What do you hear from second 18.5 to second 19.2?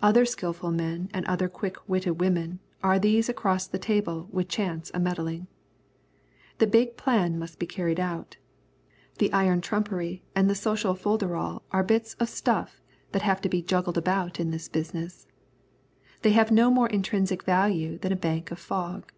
of fog.